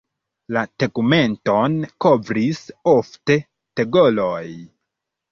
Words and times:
La 0.55 0.61
tegmenton 0.83 1.75
kovris 2.05 2.61
ofte 2.93 3.37
tegoloj. 3.81 4.41